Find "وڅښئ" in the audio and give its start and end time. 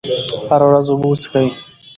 1.09-1.47